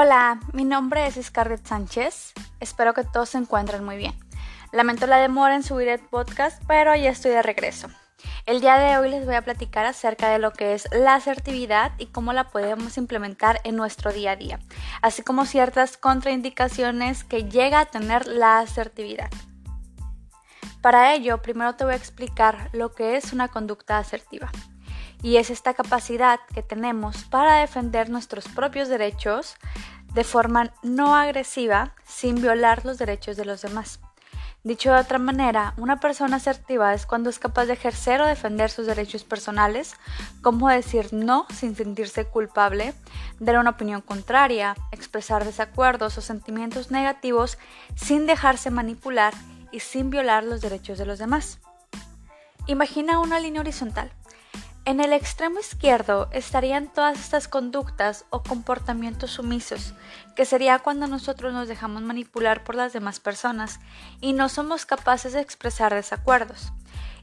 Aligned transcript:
Hola, 0.00 0.38
mi 0.52 0.64
nombre 0.64 1.08
es 1.08 1.16
Scarlett 1.20 1.66
Sánchez. 1.66 2.32
Espero 2.60 2.94
que 2.94 3.02
todos 3.02 3.30
se 3.30 3.38
encuentren 3.38 3.82
muy 3.84 3.96
bien. 3.96 4.14
Lamento 4.70 5.08
la 5.08 5.16
demora 5.16 5.56
en 5.56 5.64
subir 5.64 5.88
el 5.88 5.98
podcast, 5.98 6.62
pero 6.68 6.94
ya 6.94 7.10
estoy 7.10 7.32
de 7.32 7.42
regreso. 7.42 7.88
El 8.46 8.60
día 8.60 8.78
de 8.78 8.96
hoy 8.96 9.10
les 9.10 9.26
voy 9.26 9.34
a 9.34 9.42
platicar 9.42 9.86
acerca 9.86 10.28
de 10.28 10.38
lo 10.38 10.52
que 10.52 10.74
es 10.74 10.86
la 10.92 11.16
asertividad 11.16 11.90
y 11.98 12.06
cómo 12.06 12.32
la 12.32 12.50
podemos 12.50 12.96
implementar 12.96 13.60
en 13.64 13.74
nuestro 13.74 14.12
día 14.12 14.30
a 14.30 14.36
día, 14.36 14.60
así 15.02 15.22
como 15.22 15.46
ciertas 15.46 15.96
contraindicaciones 15.96 17.24
que 17.24 17.48
llega 17.48 17.80
a 17.80 17.86
tener 17.86 18.28
la 18.28 18.60
asertividad. 18.60 19.30
Para 20.80 21.12
ello, 21.12 21.42
primero 21.42 21.74
te 21.74 21.82
voy 21.82 21.94
a 21.94 21.96
explicar 21.96 22.70
lo 22.72 22.92
que 22.92 23.16
es 23.16 23.32
una 23.32 23.48
conducta 23.48 23.98
asertiva. 23.98 24.48
Y 25.20 25.38
es 25.38 25.50
esta 25.50 25.74
capacidad 25.74 26.38
que 26.54 26.62
tenemos 26.62 27.24
para 27.24 27.56
defender 27.56 28.08
nuestros 28.08 28.46
propios 28.46 28.88
derechos 28.88 29.56
de 30.14 30.24
forma 30.24 30.72
no 30.82 31.14
agresiva 31.14 31.94
sin 32.04 32.40
violar 32.40 32.84
los 32.84 32.98
derechos 32.98 33.36
de 33.36 33.44
los 33.44 33.62
demás. 33.62 34.00
Dicho 34.64 34.92
de 34.92 35.00
otra 35.00 35.18
manera, 35.18 35.72
una 35.76 36.00
persona 36.00 36.36
asertiva 36.36 36.92
es 36.92 37.06
cuando 37.06 37.30
es 37.30 37.38
capaz 37.38 37.66
de 37.66 37.74
ejercer 37.74 38.20
o 38.20 38.26
defender 38.26 38.70
sus 38.70 38.86
derechos 38.86 39.22
personales, 39.22 39.94
como 40.42 40.68
decir 40.68 41.12
no 41.12 41.46
sin 41.54 41.76
sentirse 41.76 42.24
culpable, 42.24 42.92
dar 43.38 43.58
una 43.58 43.70
opinión 43.70 44.00
contraria, 44.00 44.76
expresar 44.90 45.44
desacuerdos 45.44 46.18
o 46.18 46.20
sentimientos 46.20 46.90
negativos 46.90 47.56
sin 47.94 48.26
dejarse 48.26 48.70
manipular 48.70 49.32
y 49.70 49.80
sin 49.80 50.10
violar 50.10 50.42
los 50.42 50.60
derechos 50.60 50.98
de 50.98 51.06
los 51.06 51.18
demás. 51.18 51.60
Imagina 52.66 53.20
una 53.20 53.38
línea 53.38 53.60
horizontal. 53.60 54.12
En 54.88 55.00
el 55.00 55.12
extremo 55.12 55.60
izquierdo 55.60 56.30
estarían 56.32 56.90
todas 56.90 57.20
estas 57.20 57.46
conductas 57.46 58.24
o 58.30 58.42
comportamientos 58.42 59.32
sumisos, 59.32 59.92
que 60.34 60.46
sería 60.46 60.78
cuando 60.78 61.06
nosotros 61.06 61.52
nos 61.52 61.68
dejamos 61.68 62.00
manipular 62.00 62.64
por 62.64 62.74
las 62.74 62.94
demás 62.94 63.20
personas 63.20 63.80
y 64.22 64.32
no 64.32 64.48
somos 64.48 64.86
capaces 64.86 65.34
de 65.34 65.42
expresar 65.42 65.92
desacuerdos. 65.92 66.72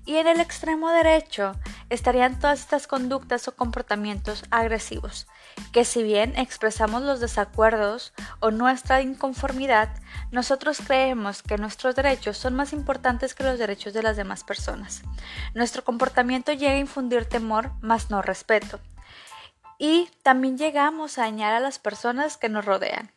Y 0.05 0.17
en 0.17 0.27
el 0.27 0.41
extremo 0.41 0.91
derecho 0.91 1.53
estarían 1.89 2.39
todas 2.39 2.59
estas 2.59 2.85
conductas 2.85 3.47
o 3.47 3.55
comportamientos 3.55 4.43
agresivos, 4.51 5.25
que 5.71 5.85
si 5.85 6.03
bien 6.03 6.37
expresamos 6.37 7.01
los 7.01 7.19
desacuerdos 7.19 8.13
o 8.39 8.51
nuestra 8.51 9.01
inconformidad, 9.01 9.89
nosotros 10.31 10.79
creemos 10.85 11.43
que 11.43 11.57
nuestros 11.57 11.95
derechos 11.95 12.37
son 12.37 12.55
más 12.55 12.73
importantes 12.73 13.33
que 13.33 13.43
los 13.43 13.59
derechos 13.59 13.93
de 13.93 14.03
las 14.03 14.17
demás 14.17 14.43
personas. 14.43 15.01
Nuestro 15.53 15.83
comportamiento 15.83 16.53
llega 16.53 16.73
a 16.73 16.79
infundir 16.79 17.25
temor, 17.25 17.71
más 17.81 18.09
no 18.09 18.21
respeto. 18.21 18.79
Y 19.77 20.09
también 20.23 20.57
llegamos 20.57 21.17
a 21.17 21.23
dañar 21.23 21.53
a 21.53 21.59
las 21.59 21.79
personas 21.79 22.37
que 22.37 22.49
nos 22.49 22.65
rodean. 22.65 23.11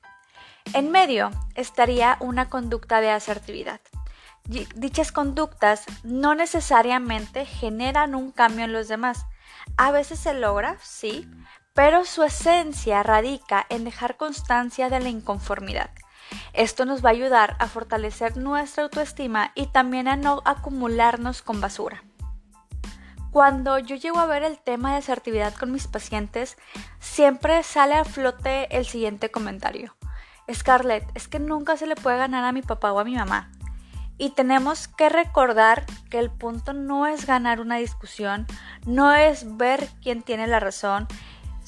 En 0.74 0.90
medio 0.90 1.30
estaría 1.54 2.16
una 2.20 2.48
conducta 2.50 3.00
de 3.00 3.10
asertividad 3.10 3.80
dichas 4.48 5.12
conductas 5.12 5.84
no 6.02 6.34
necesariamente 6.34 7.44
generan 7.44 8.14
un 8.14 8.32
cambio 8.32 8.64
en 8.64 8.72
los 8.72 8.88
demás. 8.88 9.26
A 9.76 9.90
veces 9.90 10.18
se 10.18 10.34
logra, 10.34 10.78
sí, 10.82 11.28
pero 11.78 12.04
su 12.04 12.24
esencia 12.24 13.04
radica 13.04 13.64
en 13.68 13.84
dejar 13.84 14.16
constancia 14.16 14.90
de 14.90 14.98
la 14.98 15.10
inconformidad. 15.10 15.90
Esto 16.52 16.84
nos 16.84 17.04
va 17.04 17.10
a 17.10 17.12
ayudar 17.12 17.54
a 17.60 17.68
fortalecer 17.68 18.36
nuestra 18.36 18.82
autoestima 18.82 19.52
y 19.54 19.66
también 19.66 20.08
a 20.08 20.16
no 20.16 20.42
acumularnos 20.44 21.40
con 21.40 21.60
basura. 21.60 22.02
Cuando 23.30 23.78
yo 23.78 23.94
llego 23.94 24.18
a 24.18 24.26
ver 24.26 24.42
el 24.42 24.58
tema 24.58 24.90
de 24.90 24.98
asertividad 24.98 25.54
con 25.54 25.70
mis 25.70 25.86
pacientes, 25.86 26.56
siempre 26.98 27.62
sale 27.62 27.94
a 27.94 28.04
flote 28.04 28.76
el 28.76 28.84
siguiente 28.84 29.30
comentario. 29.30 29.94
Scarlett, 30.52 31.08
es 31.14 31.28
que 31.28 31.38
nunca 31.38 31.76
se 31.76 31.86
le 31.86 31.94
puede 31.94 32.18
ganar 32.18 32.42
a 32.42 32.50
mi 32.50 32.62
papá 32.62 32.92
o 32.92 32.98
a 32.98 33.04
mi 33.04 33.14
mamá. 33.14 33.52
Y 34.20 34.30
tenemos 34.30 34.88
que 34.88 35.10
recordar 35.10 35.86
que 36.10 36.18
el 36.18 36.28
punto 36.28 36.72
no 36.72 37.06
es 37.06 37.24
ganar 37.24 37.60
una 37.60 37.76
discusión, 37.76 38.48
no 38.84 39.14
es 39.14 39.56
ver 39.56 39.88
quién 40.02 40.22
tiene 40.22 40.48
la 40.48 40.58
razón, 40.58 41.06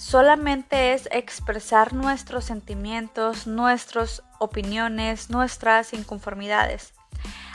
solamente 0.00 0.94
es 0.94 1.11
expresar 1.12 1.93
nuestros 1.93 2.47
sentimientos, 2.47 3.47
nuestras 3.47 4.22
opiniones, 4.38 5.28
nuestras 5.28 5.93
inconformidades. 5.93 6.94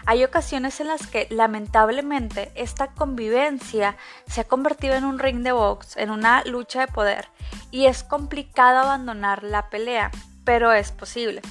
Hay 0.05 0.23
ocasiones 0.23 0.79
en 0.79 0.87
las 0.87 1.07
que 1.07 1.25
lamentablemente 1.31 2.51
esta 2.53 2.91
convivencia 2.91 3.97
se 4.27 4.41
ha 4.41 4.43
convertido 4.43 4.93
en 4.93 5.05
un 5.05 5.17
ring 5.17 5.41
de 5.41 5.53
box, 5.53 5.97
en 5.97 6.11
una 6.11 6.43
lucha 6.43 6.81
de 6.81 6.91
poder, 6.91 7.29
y 7.71 7.87
es 7.87 8.03
complicado 8.03 8.77
abandonar 8.77 9.41
la 9.41 9.71
pelea, 9.71 10.11
pero 10.43 10.71
es 10.71 10.91
posible. 10.91 11.41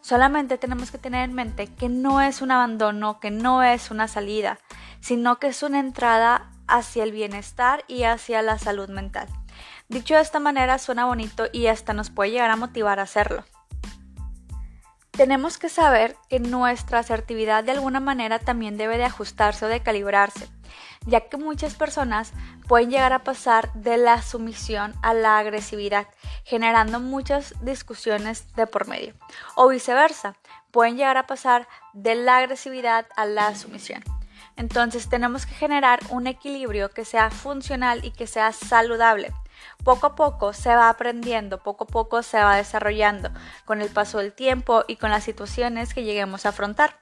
Solamente 0.00 0.58
tenemos 0.58 0.90
que 0.90 0.98
tener 0.98 1.22
en 1.22 1.34
mente 1.34 1.68
que 1.68 1.88
no 1.88 2.20
es 2.20 2.42
un 2.42 2.50
abandono, 2.50 3.20
que 3.20 3.30
no 3.30 3.62
es 3.62 3.92
una 3.92 4.08
salida, 4.08 4.58
sino 5.00 5.38
que 5.38 5.46
es 5.46 5.62
una 5.62 5.78
entrada 5.78 6.50
hacia 6.66 7.04
el 7.04 7.12
bienestar 7.12 7.84
y 7.86 8.02
hacia 8.02 8.42
la 8.42 8.58
salud 8.58 8.88
mental. 8.88 9.28
Dicho 9.88 10.14
de 10.14 10.20
esta 10.20 10.40
manera 10.40 10.78
suena 10.78 11.06
bonito 11.06 11.46
y 11.52 11.66
hasta 11.66 11.92
nos 11.92 12.10
puede 12.10 12.30
llegar 12.30 12.50
a 12.50 12.56
motivar 12.56 13.00
a 13.00 13.04
hacerlo. 13.04 13.44
Tenemos 15.10 15.58
que 15.58 15.68
saber 15.68 16.16
que 16.28 16.40
nuestra 16.40 17.00
asertividad 17.00 17.64
de 17.64 17.72
alguna 17.72 18.00
manera 18.00 18.38
también 18.38 18.76
debe 18.76 18.96
de 18.98 19.04
ajustarse 19.04 19.66
o 19.66 19.68
de 19.68 19.82
calibrarse 19.82 20.48
ya 21.06 21.20
que 21.20 21.36
muchas 21.36 21.74
personas 21.74 22.32
pueden 22.68 22.90
llegar 22.90 23.12
a 23.12 23.24
pasar 23.24 23.72
de 23.72 23.96
la 23.96 24.22
sumisión 24.22 24.94
a 25.02 25.14
la 25.14 25.38
agresividad, 25.38 26.06
generando 26.44 27.00
muchas 27.00 27.54
discusiones 27.62 28.54
de 28.54 28.66
por 28.66 28.86
medio. 28.86 29.14
O 29.54 29.68
viceversa, 29.68 30.36
pueden 30.70 30.96
llegar 30.96 31.16
a 31.16 31.26
pasar 31.26 31.66
de 31.92 32.14
la 32.14 32.38
agresividad 32.38 33.06
a 33.16 33.24
la 33.24 33.54
sumisión. 33.54 34.04
Entonces 34.56 35.08
tenemos 35.08 35.46
que 35.46 35.54
generar 35.54 36.00
un 36.10 36.26
equilibrio 36.26 36.90
que 36.90 37.04
sea 37.04 37.30
funcional 37.30 38.04
y 38.04 38.10
que 38.10 38.26
sea 38.26 38.52
saludable. 38.52 39.32
Poco 39.84 40.08
a 40.08 40.14
poco 40.14 40.52
se 40.52 40.74
va 40.74 40.88
aprendiendo, 40.88 41.62
poco 41.62 41.84
a 41.84 41.86
poco 41.86 42.22
se 42.22 42.42
va 42.42 42.56
desarrollando 42.56 43.30
con 43.64 43.80
el 43.80 43.88
paso 43.88 44.18
del 44.18 44.32
tiempo 44.32 44.84
y 44.88 44.96
con 44.96 45.10
las 45.10 45.24
situaciones 45.24 45.94
que 45.94 46.04
lleguemos 46.04 46.46
a 46.46 46.50
afrontar. 46.50 46.98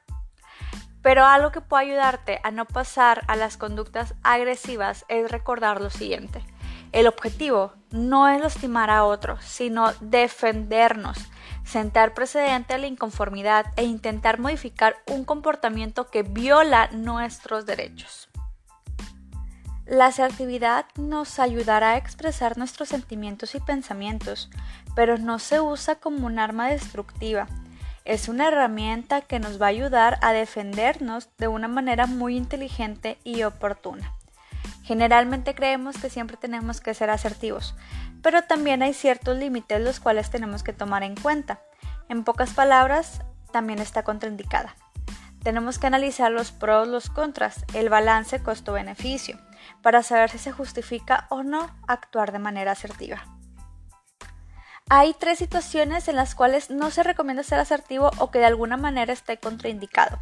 Pero 1.02 1.24
algo 1.24 1.52
que 1.52 1.60
puede 1.60 1.84
ayudarte 1.84 2.40
a 2.42 2.50
no 2.50 2.64
pasar 2.66 3.24
a 3.28 3.36
las 3.36 3.56
conductas 3.56 4.14
agresivas 4.22 5.04
es 5.08 5.30
recordar 5.30 5.80
lo 5.80 5.90
siguiente. 5.90 6.42
El 6.92 7.06
objetivo 7.06 7.72
no 7.90 8.28
es 8.28 8.40
lastimar 8.40 8.90
a 8.90 9.04
otros, 9.04 9.44
sino 9.44 9.92
defendernos, 10.00 11.18
sentar 11.64 12.14
precedente 12.14 12.74
a 12.74 12.78
la 12.78 12.86
inconformidad 12.86 13.66
e 13.76 13.84
intentar 13.84 14.38
modificar 14.38 14.96
un 15.06 15.24
comportamiento 15.24 16.08
que 16.08 16.22
viola 16.22 16.88
nuestros 16.92 17.66
derechos. 17.66 18.27
La 19.88 20.06
asertividad 20.06 20.86
nos 20.96 21.40
ayudará 21.40 21.92
a 21.92 21.96
expresar 21.96 22.58
nuestros 22.58 22.90
sentimientos 22.90 23.54
y 23.54 23.60
pensamientos, 23.60 24.50
pero 24.94 25.18
no 25.18 25.40
se 25.40 25.60
usa 25.60 25.96
como 25.96 26.26
un 26.26 26.38
arma 26.38 26.68
destructiva 26.68 27.48
es 28.08 28.26
una 28.30 28.48
herramienta 28.48 29.20
que 29.20 29.38
nos 29.38 29.60
va 29.60 29.66
a 29.66 29.68
ayudar 29.68 30.18
a 30.22 30.32
defendernos 30.32 31.28
de 31.36 31.46
una 31.46 31.68
manera 31.68 32.06
muy 32.06 32.38
inteligente 32.38 33.18
y 33.22 33.42
oportuna. 33.42 34.14
Generalmente 34.82 35.54
creemos 35.54 35.98
que 35.98 36.08
siempre 36.08 36.38
tenemos 36.38 36.80
que 36.80 36.94
ser 36.94 37.10
asertivos, 37.10 37.74
pero 38.22 38.44
también 38.44 38.82
hay 38.82 38.94
ciertos 38.94 39.36
límites 39.36 39.82
los 39.82 40.00
cuales 40.00 40.30
tenemos 40.30 40.62
que 40.62 40.72
tomar 40.72 41.02
en 41.02 41.16
cuenta. 41.16 41.60
En 42.08 42.24
pocas 42.24 42.54
palabras, 42.54 43.20
también 43.52 43.78
está 43.78 44.04
contraindicada. 44.04 44.74
Tenemos 45.42 45.78
que 45.78 45.88
analizar 45.88 46.32
los 46.32 46.50
pros, 46.50 46.88
los 46.88 47.10
contras, 47.10 47.66
el 47.74 47.90
balance 47.90 48.42
costo-beneficio, 48.42 49.38
para 49.82 50.02
saber 50.02 50.30
si 50.30 50.38
se 50.38 50.52
justifica 50.52 51.26
o 51.30 51.42
no 51.42 51.70
actuar 51.86 52.32
de 52.32 52.38
manera 52.38 52.72
asertiva. 52.72 53.24
Hay 54.90 55.14
tres 55.14 55.38
situaciones 55.38 56.08
en 56.08 56.16
las 56.16 56.34
cuales 56.34 56.70
no 56.70 56.90
se 56.90 57.02
recomienda 57.02 57.42
ser 57.42 57.58
asertivo 57.58 58.10
o 58.18 58.30
que 58.30 58.38
de 58.38 58.46
alguna 58.46 58.78
manera 58.78 59.12
esté 59.12 59.38
contraindicado. 59.38 60.18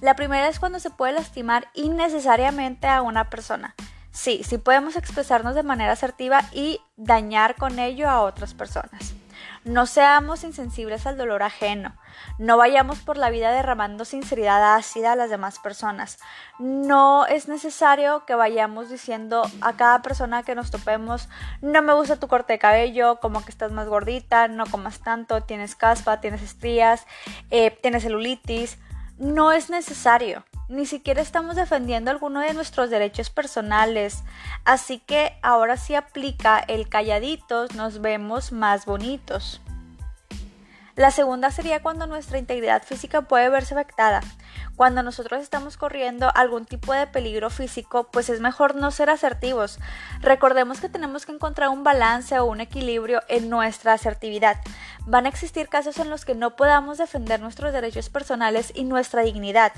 La 0.00 0.16
primera 0.16 0.48
es 0.48 0.58
cuando 0.58 0.80
se 0.80 0.90
puede 0.90 1.12
lastimar 1.12 1.68
innecesariamente 1.74 2.88
a 2.88 3.02
una 3.02 3.30
persona. 3.30 3.74
Sí, 4.10 4.42
sí 4.44 4.58
podemos 4.58 4.96
expresarnos 4.96 5.54
de 5.54 5.62
manera 5.62 5.92
asertiva 5.92 6.42
y 6.52 6.80
dañar 6.96 7.54
con 7.54 7.78
ello 7.78 8.10
a 8.10 8.22
otras 8.22 8.54
personas. 8.54 9.14
No 9.64 9.86
seamos 9.86 10.42
insensibles 10.42 11.06
al 11.06 11.16
dolor 11.16 11.44
ajeno. 11.44 11.94
No 12.38 12.56
vayamos 12.56 12.98
por 12.98 13.16
la 13.16 13.30
vida 13.30 13.52
derramando 13.52 14.04
sinceridad 14.04 14.74
ácida 14.74 15.12
a 15.12 15.16
las 15.16 15.30
demás 15.30 15.60
personas. 15.60 16.18
No 16.58 17.26
es 17.26 17.46
necesario 17.46 18.24
que 18.26 18.34
vayamos 18.34 18.90
diciendo 18.90 19.42
a 19.60 19.74
cada 19.74 20.02
persona 20.02 20.42
que 20.42 20.56
nos 20.56 20.72
topemos, 20.72 21.28
no 21.60 21.80
me 21.80 21.94
gusta 21.94 22.18
tu 22.18 22.26
corte 22.26 22.54
de 22.54 22.58
cabello, 22.58 23.20
como 23.20 23.44
que 23.44 23.50
estás 23.50 23.70
más 23.70 23.86
gordita, 23.86 24.48
no 24.48 24.66
comas 24.66 24.98
tanto, 24.98 25.44
tienes 25.44 25.76
caspa, 25.76 26.20
tienes 26.20 26.42
estrías, 26.42 27.06
eh, 27.50 27.70
tienes 27.70 28.02
celulitis. 28.02 28.78
No 29.18 29.52
es 29.52 29.70
necesario 29.70 30.44
ni 30.68 30.86
siquiera 30.86 31.20
estamos 31.20 31.56
defendiendo 31.56 32.10
alguno 32.10 32.40
de 32.40 32.54
nuestros 32.54 32.90
derechos 32.90 33.30
personales. 33.30 34.22
Así 34.64 34.98
que 34.98 35.38
ahora 35.42 35.76
sí 35.76 35.94
aplica 35.94 36.58
el 36.58 36.88
calladitos, 36.88 37.74
nos 37.74 38.00
vemos 38.00 38.52
más 38.52 38.86
bonitos. 38.86 39.60
La 40.94 41.10
segunda 41.10 41.50
sería 41.50 41.80
cuando 41.80 42.06
nuestra 42.06 42.38
integridad 42.38 42.82
física 42.82 43.22
puede 43.22 43.48
verse 43.48 43.72
afectada. 43.72 44.20
Cuando 44.76 45.02
nosotros 45.02 45.42
estamos 45.42 45.78
corriendo 45.78 46.30
algún 46.34 46.66
tipo 46.66 46.92
de 46.92 47.06
peligro 47.06 47.48
físico, 47.48 48.08
pues 48.12 48.28
es 48.28 48.40
mejor 48.40 48.74
no 48.74 48.90
ser 48.90 49.08
asertivos. 49.08 49.78
Recordemos 50.20 50.80
que 50.80 50.90
tenemos 50.90 51.24
que 51.24 51.32
encontrar 51.32 51.70
un 51.70 51.82
balance 51.82 52.38
o 52.38 52.44
un 52.44 52.60
equilibrio 52.60 53.22
en 53.28 53.48
nuestra 53.48 53.94
asertividad. 53.94 54.58
Van 55.06 55.24
a 55.24 55.30
existir 55.30 55.68
casos 55.68 55.98
en 55.98 56.10
los 56.10 56.26
que 56.26 56.34
no 56.34 56.56
podamos 56.56 56.98
defender 56.98 57.40
nuestros 57.40 57.72
derechos 57.72 58.10
personales 58.10 58.70
y 58.74 58.84
nuestra 58.84 59.22
dignidad. 59.22 59.72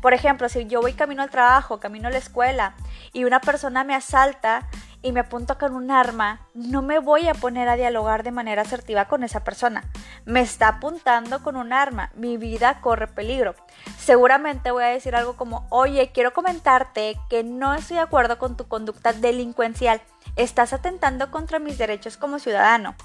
Por 0.00 0.14
ejemplo, 0.14 0.48
si 0.48 0.66
yo 0.66 0.80
voy 0.80 0.92
camino 0.92 1.22
al 1.22 1.30
trabajo, 1.30 1.80
camino 1.80 2.08
a 2.08 2.10
la 2.10 2.18
escuela 2.18 2.74
y 3.12 3.24
una 3.24 3.40
persona 3.40 3.84
me 3.84 3.94
asalta, 3.94 4.68
y 5.06 5.12
me 5.12 5.20
apunto 5.20 5.56
con 5.56 5.76
un 5.76 5.92
arma, 5.92 6.40
no 6.52 6.82
me 6.82 6.98
voy 6.98 7.28
a 7.28 7.34
poner 7.34 7.68
a 7.68 7.76
dialogar 7.76 8.24
de 8.24 8.32
manera 8.32 8.62
asertiva 8.62 9.04
con 9.04 9.22
esa 9.22 9.44
persona. 9.44 9.84
Me 10.24 10.40
está 10.40 10.66
apuntando 10.66 11.44
con 11.44 11.54
un 11.54 11.72
arma, 11.72 12.10
mi 12.16 12.36
vida 12.36 12.80
corre 12.80 13.06
peligro. 13.06 13.54
Seguramente 13.98 14.72
voy 14.72 14.82
a 14.82 14.88
decir 14.88 15.14
algo 15.14 15.36
como, 15.36 15.64
oye, 15.70 16.10
quiero 16.12 16.32
comentarte 16.32 17.16
que 17.30 17.44
no 17.44 17.72
estoy 17.74 17.98
de 17.98 18.02
acuerdo 18.02 18.38
con 18.38 18.56
tu 18.56 18.66
conducta 18.66 19.12
delincuencial. 19.12 20.02
Estás 20.34 20.72
atentando 20.72 21.30
contra 21.30 21.60
mis 21.60 21.78
derechos 21.78 22.16
como 22.16 22.40
ciudadano. 22.40 22.96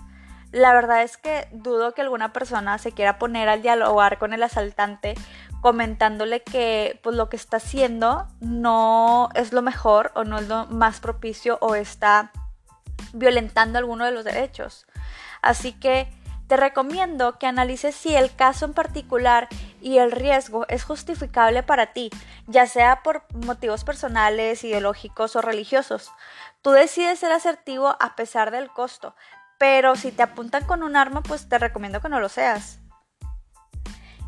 La 0.51 0.73
verdad 0.73 1.03
es 1.03 1.17
que 1.17 1.47
dudo 1.51 1.94
que 1.94 2.01
alguna 2.01 2.33
persona 2.33 2.79
se 2.79 2.91
quiera 2.91 3.19
poner 3.19 3.47
al 3.47 3.61
dialogar 3.61 4.17
con 4.17 4.33
el 4.33 4.44
asaltante 4.44 5.13
comentándole 5.61 6.43
que 6.43 6.99
pues 7.03 7.15
lo 7.15 7.29
que 7.29 7.37
está 7.37 7.57
haciendo 7.57 8.27
no 8.39 9.29
es 9.35 9.53
lo 9.53 9.61
mejor 9.61 10.11
o 10.15 10.23
no 10.23 10.39
es 10.39 10.47
lo 10.47 10.65
más 10.65 10.99
propicio 10.99 11.57
o 11.61 11.75
está 11.75 12.31
violentando 13.13 13.77
alguno 13.77 14.05
de 14.05 14.11
los 14.11 14.25
derechos. 14.25 14.85
Así 15.41 15.73
que 15.73 16.11
te 16.47 16.57
recomiendo 16.57 17.39
que 17.39 17.47
analices 17.47 17.95
si 17.95 18.13
el 18.13 18.35
caso 18.35 18.65
en 18.65 18.73
particular 18.73 19.47
y 19.79 19.99
el 19.99 20.11
riesgo 20.11 20.65
es 20.67 20.83
justificable 20.83 21.63
para 21.63 21.93
ti, 21.93 22.09
ya 22.47 22.65
sea 22.65 23.03
por 23.03 23.23
motivos 23.33 23.85
personales, 23.85 24.65
ideológicos 24.65 25.37
o 25.37 25.41
religiosos. 25.41 26.11
Tú 26.61 26.71
decides 26.71 27.19
ser 27.19 27.31
asertivo 27.31 27.95
a 27.99 28.17
pesar 28.17 28.51
del 28.51 28.69
costo, 28.69 29.15
pero 29.57 29.95
si 29.95 30.11
te 30.11 30.23
apuntan 30.23 30.65
con 30.65 30.83
un 30.83 30.97
arma, 30.97 31.21
pues 31.23 31.47
te 31.47 31.57
recomiendo 31.57 32.01
que 32.01 32.09
no 32.09 32.19
lo 32.19 32.27
seas. 32.27 32.81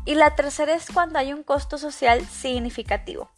Y 0.04 0.14
la 0.14 0.36
tercera 0.36 0.74
es 0.74 0.86
cuando 0.92 1.18
hay 1.18 1.32
un 1.32 1.42
costo 1.42 1.78
social 1.78 2.24
significativo. 2.26 3.30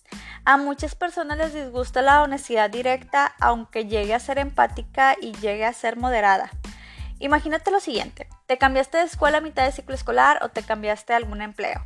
A 0.44 0.56
muchas 0.56 0.94
personas 0.94 1.38
les 1.38 1.54
disgusta 1.54 2.02
la 2.02 2.22
honestidad 2.22 2.70
directa, 2.70 3.34
aunque 3.40 3.86
llegue 3.86 4.14
a 4.14 4.20
ser 4.20 4.38
empática 4.38 5.16
y 5.20 5.32
llegue 5.32 5.64
a 5.64 5.72
ser 5.72 5.96
moderada. 5.96 6.50
Imagínate 7.18 7.70
lo 7.70 7.80
siguiente, 7.80 8.28
te 8.46 8.58
cambiaste 8.58 8.98
de 8.98 9.04
escuela 9.04 9.38
a 9.38 9.40
mitad 9.40 9.64
de 9.64 9.72
ciclo 9.72 9.94
escolar 9.94 10.40
o 10.42 10.50
te 10.50 10.62
cambiaste 10.62 11.14
a 11.14 11.16
algún 11.16 11.40
empleo. 11.40 11.80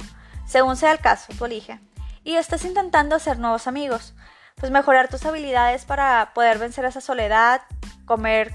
Según 0.46 0.76
sea 0.76 0.92
el 0.92 0.98
caso, 0.98 1.32
tú 1.38 1.44
elige. 1.44 1.78
Y 2.24 2.34
estás 2.34 2.64
intentando 2.64 3.14
hacer 3.14 3.38
nuevos 3.38 3.66
amigos, 3.66 4.14
pues 4.56 4.72
mejorar 4.72 5.08
tus 5.08 5.24
habilidades 5.24 5.84
para 5.84 6.32
poder 6.34 6.58
vencer 6.58 6.84
esa 6.84 7.00
soledad, 7.00 7.62
comer 8.04 8.52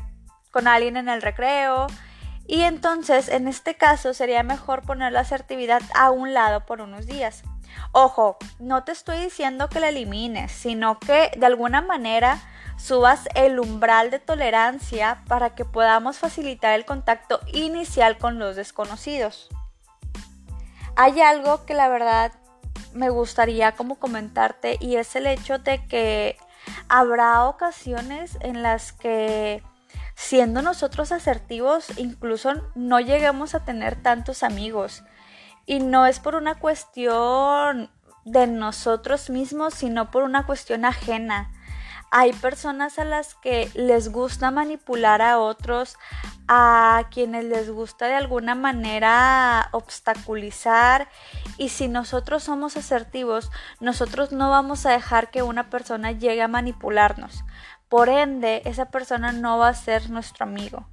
con 0.51 0.67
alguien 0.67 0.97
en 0.97 1.09
el 1.09 1.21
recreo, 1.21 1.87
y 2.47 2.61
entonces, 2.61 3.29
en 3.29 3.47
este 3.47 3.75
caso, 3.75 4.13
sería 4.13 4.43
mejor 4.43 4.83
poner 4.83 5.11
la 5.11 5.21
asertividad 5.21 5.81
a 5.95 6.11
un 6.11 6.33
lado 6.33 6.65
por 6.65 6.81
unos 6.81 7.07
días. 7.07 7.43
Ojo, 7.91 8.37
no 8.59 8.83
te 8.83 8.91
estoy 8.91 9.19
diciendo 9.19 9.69
que 9.69 9.79
la 9.79 9.89
elimines, 9.89 10.51
sino 10.51 10.99
que 10.99 11.31
de 11.37 11.45
alguna 11.45 11.81
manera 11.81 12.39
subas 12.77 13.27
el 13.35 13.59
umbral 13.59 14.11
de 14.11 14.19
tolerancia 14.19 15.23
para 15.27 15.55
que 15.55 15.65
podamos 15.65 16.17
facilitar 16.17 16.73
el 16.73 16.85
contacto 16.85 17.39
inicial 17.51 18.17
con 18.17 18.37
los 18.37 18.55
desconocidos. 18.55 19.49
Hay 20.95 21.21
algo 21.21 21.65
que 21.65 21.73
la 21.73 21.89
verdad 21.89 22.31
me 22.93 23.09
gustaría 23.09 23.73
como 23.73 23.95
comentarte 23.95 24.77
y 24.79 24.95
es 24.95 25.15
el 25.15 25.27
hecho 25.27 25.57
de 25.59 25.85
que 25.87 26.37
habrá 26.87 27.45
ocasiones 27.45 28.37
en 28.41 28.63
las 28.63 28.93
que 28.93 29.61
siendo 30.15 30.61
nosotros 30.61 31.11
asertivos, 31.11 31.85
incluso 31.97 32.53
no 32.73 32.99
lleguemos 32.99 33.53
a 33.53 33.65
tener 33.65 34.01
tantos 34.01 34.43
amigos. 34.43 35.03
Y 35.65 35.79
no 35.79 36.05
es 36.05 36.19
por 36.19 36.35
una 36.35 36.55
cuestión 36.55 37.89
de 38.23 38.47
nosotros 38.47 39.29
mismos, 39.29 39.73
sino 39.73 40.11
por 40.11 40.23
una 40.23 40.45
cuestión 40.45 40.85
ajena. 40.85 41.51
Hay 42.11 42.33
personas 42.33 42.97
a 42.97 43.03
las 43.03 43.35
que 43.35 43.69
les 43.73 44.09
gusta 44.09 44.51
manipular 44.51 45.21
a 45.21 45.39
otros, 45.39 45.97
a 46.47 47.07
quienes 47.11 47.43
les 47.45 47.69
gusta 47.69 48.05
de 48.05 48.13
alguna 48.13 48.55
manera 48.55 49.69
obstaculizar 49.71 51.09
y 51.57 51.69
si 51.69 51.87
nosotros 51.87 52.43
somos 52.43 52.77
asertivos, 52.77 53.51
nosotros 53.79 54.31
no 54.31 54.49
vamos 54.49 54.85
a 54.85 54.91
dejar 54.91 55.31
que 55.31 55.41
una 55.41 55.69
persona 55.69 56.11
llegue 56.11 56.43
a 56.43 56.47
manipularnos. 56.47 57.43
Por 57.89 58.09
ende, 58.09 58.61
esa 58.65 58.85
persona 58.85 59.31
no 59.31 59.57
va 59.57 59.69
a 59.69 59.73
ser 59.73 60.09
nuestro 60.09 60.45
amigo. 60.45 60.87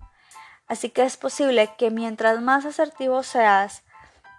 Así 0.67 0.91
que 0.91 1.03
es 1.03 1.17
posible 1.17 1.71
que 1.77 1.91
mientras 1.91 2.41
más 2.41 2.65
asertivo 2.65 3.23
seas, 3.23 3.83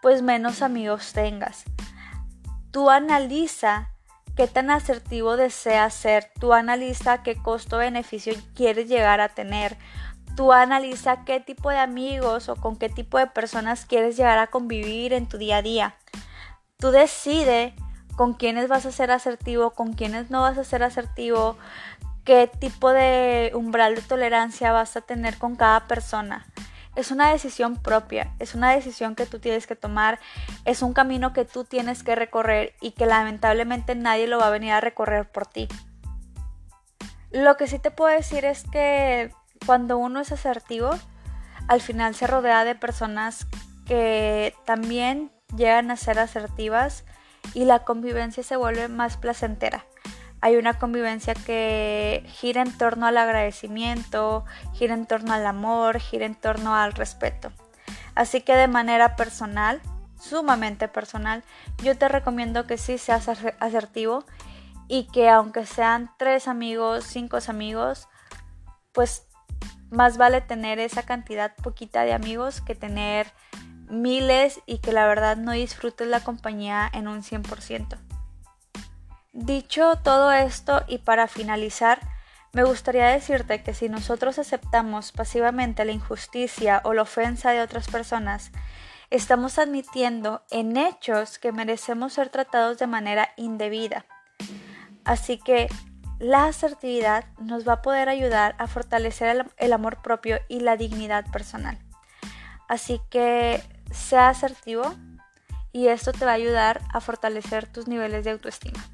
pues 0.02 0.22
menos 0.22 0.62
amigos 0.62 1.14
tengas. 1.14 1.64
Tú 2.72 2.90
analiza 2.90 3.90
qué 4.36 4.48
tan 4.48 4.72
asertivo 4.72 5.38
deseas 5.38 5.94
ser, 5.94 6.32
tú 6.40 6.54
analiza 6.54 7.24
qué 7.24 7.36
costo-beneficio 7.36 8.34
quieres 8.56 8.88
llegar 8.88 9.22
a 9.22 9.30
tener, 9.30 9.78
tú 10.36 10.52
analiza 10.52 11.24
qué 11.24 11.40
tipo 11.40 11.70
de 11.70 11.78
amigos 11.78 12.50
o 12.50 12.56
con 12.56 12.76
qué 12.78 12.90
tipo 12.90 13.18
de 13.18 13.28
personas 13.28 13.86
quieres 13.86 14.18
llegar 14.18 14.40
a 14.40 14.48
convivir 14.48 15.14
en 15.14 15.28
tu 15.28 15.38
día 15.38 15.58
a 15.58 15.62
día. 15.62 15.96
Tú 16.78 16.92
decide 16.92 17.76
con 18.16 18.34
quiénes 18.34 18.68
vas 18.68 18.86
a 18.86 18.92
ser 18.92 19.12
asertivo, 19.12 19.72
con 19.72 19.94
quiénes 19.94 20.30
no 20.30 20.42
vas 20.42 20.58
a 20.58 20.64
ser 20.64 20.84
asertivo, 20.84 21.58
qué 22.24 22.50
tipo 22.60 22.92
de 22.92 23.52
umbral 23.54 23.96
de 23.96 24.02
tolerancia 24.02 24.72
vas 24.72 24.96
a 24.96 25.02
tener 25.02 25.38
con 25.38 25.56
cada 25.56 25.88
persona. 25.88 26.46
Es 26.96 27.10
una 27.12 27.32
decisión 27.32 27.82
propia, 27.82 28.34
es 28.40 28.54
una 28.54 28.72
decisión 28.72 29.16
que 29.16 29.26
tú 29.26 29.40
tienes 29.40 29.66
que 29.66 29.76
tomar, 29.76 30.20
es 30.64 30.84
un 30.84 30.94
camino 30.94 31.34
que 31.34 31.44
tú 31.44 31.64
tienes 31.64 32.04
que 32.04 32.16
recorrer 32.16 32.76
y 32.82 32.92
que 32.92 33.08
lamentablemente 33.08 33.96
nadie 33.96 34.28
lo 34.28 34.38
va 34.38 34.48
a 34.48 34.52
venir 34.52 34.72
a 34.74 34.82
recorrer 34.82 35.30
por 35.30 35.48
ti. 35.48 35.68
Lo 37.32 37.58
que 37.58 37.66
sí 37.66 37.80
te 37.80 37.90
puedo 37.90 38.16
decir 38.16 38.46
es 38.46 38.64
que 38.72 39.32
cuando 39.66 39.98
uno 39.98 40.20
es 40.20 40.32
asertivo, 40.32 40.92
al 41.68 41.82
final 41.82 42.14
se 42.14 42.28
rodea 42.28 42.64
de 42.64 42.76
personas 42.76 43.48
que 43.88 44.54
también 44.66 45.32
llegan 45.56 45.90
a 45.90 45.98
ser 45.98 46.20
asertivas 46.20 47.06
y 47.56 47.66
la 47.66 47.80
convivencia 47.80 48.44
se 48.44 48.56
vuelve 48.56 48.88
más 48.88 49.18
placentera 49.18 49.84
hay 50.44 50.58
una 50.58 50.78
convivencia 50.78 51.36
que 51.36 52.26
gira 52.28 52.62
en 52.62 52.78
torno 52.78 53.06
al 53.06 53.18
agradecimiento, 53.18 54.44
gira 54.74 54.94
en 54.94 55.06
torno 55.06 55.32
al 55.32 55.48
amor, 55.48 56.02
gira 56.02 56.26
en 56.26 56.36
torno 56.36 56.76
al 56.76 56.92
respeto. 56.92 57.54
Así 58.14 58.42
que 58.42 58.54
de 58.54 58.68
manera 58.68 59.16
personal, 59.16 59.80
sumamente 60.20 60.90
personal, 60.90 61.46
yo 61.82 61.98
te 61.98 62.10
recomiendo 62.10 62.68
que 62.68 62.78
sí 62.78 62.98
seas 62.98 63.30
asertivo 63.30 64.26
y 64.90 65.08
que 65.14 65.30
aunque 65.30 65.66
sean 65.66 66.12
tres 66.18 66.50
amigos, 66.50 67.06
cinco 67.06 67.38
amigos, 67.48 68.10
pues 68.92 69.26
más 69.92 70.18
vale 70.18 70.42
tener 70.42 70.78
esa 70.78 71.04
cantidad 71.04 71.56
poquita 71.56 72.04
de 72.04 72.12
amigos 72.12 72.60
que 72.60 72.76
tener 72.76 73.32
miles 73.90 74.60
y 74.66 74.80
que 74.80 74.92
la 74.92 75.08
verdad 75.08 75.38
no 75.38 75.54
disfrutes 75.54 76.10
la 76.10 76.20
compañía 76.20 76.92
en 76.94 77.08
un 77.08 77.24
100%. 77.24 77.98
Dicho 79.34 79.96
todo 80.04 80.32
esto 80.32 80.84
y 80.88 81.00
para 81.00 81.28
finalizar, 81.28 82.00
me 82.52 82.64
gustaría 82.64 83.08
decirte 83.08 83.64
que 83.64 83.74
si 83.74 83.90
nosotros 83.90 84.38
aceptamos 84.38 85.12
pasivamente 85.12 85.86
la 85.86 85.92
injusticia 85.92 86.82
o 86.84 86.94
la 86.94 87.02
ofensa 87.02 87.50
de 87.50 87.62
otras 87.62 87.88
personas, 87.88 88.52
estamos 89.10 89.58
admitiendo 89.58 90.44
en 90.52 90.78
hechos 90.78 91.40
que 91.40 91.52
merecemos 91.52 92.14
ser 92.14 92.30
tratados 92.30 92.78
de 92.78 92.86
manera 92.86 93.30
indebida. 93.36 94.06
Así 95.04 95.40
que 95.40 95.68
la 96.20 96.46
asertividad 96.46 97.26
nos 97.40 97.68
va 97.68 97.74
a 97.74 97.82
poder 97.82 98.10
ayudar 98.10 98.54
a 98.60 98.68
fortalecer 98.68 99.48
el, 99.58 99.74
amor 99.74 100.04
propio 100.04 100.38
y 100.48 100.60
la 100.60 100.78
dignidad 100.78 101.26
personal. 101.32 101.80
Así 102.70 103.02
que 103.10 103.64
sea 103.92 104.30
asertivo 104.30 104.94
y 105.72 105.88
esto 105.88 106.12
te 106.12 106.24
va 106.24 106.32
a 106.32 106.36
ayudar 106.36 106.82
a 106.94 107.02
fortalecer 107.02 107.66
tus 107.66 107.88
niveles 107.88 108.26
de 108.26 108.30
autoestima. 108.30 108.93